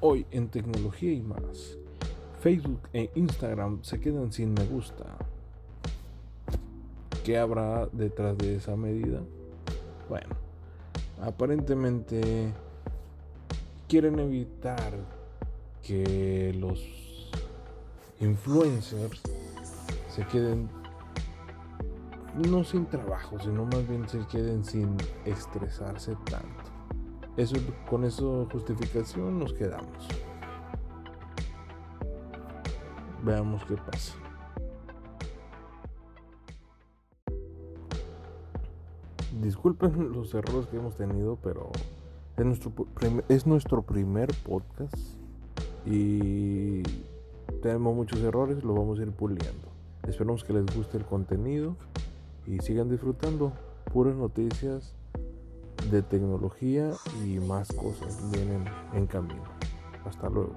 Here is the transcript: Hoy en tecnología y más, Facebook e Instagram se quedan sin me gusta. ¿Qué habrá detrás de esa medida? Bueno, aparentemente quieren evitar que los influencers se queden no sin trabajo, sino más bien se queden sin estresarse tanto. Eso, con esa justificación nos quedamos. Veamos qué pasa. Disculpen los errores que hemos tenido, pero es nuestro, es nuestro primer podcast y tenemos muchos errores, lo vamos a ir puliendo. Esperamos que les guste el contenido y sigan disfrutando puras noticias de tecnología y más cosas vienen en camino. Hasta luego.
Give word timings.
Hoy 0.00 0.26
en 0.30 0.48
tecnología 0.48 1.12
y 1.12 1.22
más, 1.22 1.76
Facebook 2.40 2.82
e 2.92 3.10
Instagram 3.16 3.82
se 3.82 3.98
quedan 3.98 4.32
sin 4.32 4.54
me 4.54 4.64
gusta. 4.66 5.04
¿Qué 7.24 7.36
habrá 7.36 7.86
detrás 7.86 8.38
de 8.38 8.54
esa 8.54 8.76
medida? 8.76 9.20
Bueno, 10.08 10.36
aparentemente 11.20 12.52
quieren 13.88 14.20
evitar 14.20 14.92
que 15.82 16.54
los 16.56 17.32
influencers 18.20 19.20
se 20.14 20.24
queden 20.26 20.68
no 22.48 22.62
sin 22.62 22.86
trabajo, 22.86 23.36
sino 23.40 23.64
más 23.64 23.88
bien 23.88 24.08
se 24.08 24.20
queden 24.28 24.64
sin 24.64 24.96
estresarse 25.24 26.14
tanto. 26.30 26.77
Eso, 27.38 27.54
con 27.88 28.02
esa 28.02 28.24
justificación 28.50 29.38
nos 29.38 29.52
quedamos. 29.52 30.08
Veamos 33.24 33.64
qué 33.64 33.76
pasa. 33.76 34.14
Disculpen 39.40 40.10
los 40.10 40.34
errores 40.34 40.66
que 40.66 40.78
hemos 40.78 40.96
tenido, 40.96 41.36
pero 41.36 41.70
es 42.36 42.44
nuestro, 42.44 42.72
es 43.28 43.46
nuestro 43.46 43.82
primer 43.82 44.34
podcast 44.42 44.96
y 45.86 46.82
tenemos 47.62 47.94
muchos 47.94 48.18
errores, 48.18 48.64
lo 48.64 48.74
vamos 48.74 48.98
a 48.98 49.02
ir 49.02 49.12
puliendo. 49.12 49.68
Esperamos 50.08 50.42
que 50.42 50.54
les 50.54 50.66
guste 50.74 50.96
el 50.96 51.04
contenido 51.04 51.76
y 52.48 52.58
sigan 52.58 52.88
disfrutando 52.88 53.52
puras 53.92 54.16
noticias 54.16 54.96
de 55.90 56.02
tecnología 56.02 56.92
y 57.24 57.38
más 57.38 57.68
cosas 57.72 58.18
vienen 58.30 58.64
en 58.94 59.06
camino. 59.06 59.44
Hasta 60.04 60.28
luego. 60.28 60.54